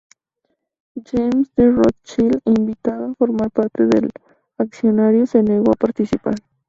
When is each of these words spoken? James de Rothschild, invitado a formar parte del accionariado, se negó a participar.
James 0.95 1.53
de 1.55 1.69
Rothschild, 1.71 2.41
invitado 2.45 3.11
a 3.11 3.13
formar 3.13 3.51
parte 3.51 3.85
del 3.85 4.09
accionariado, 4.57 5.27
se 5.27 5.43
negó 5.43 5.69
a 5.71 5.75
participar. 5.79 6.33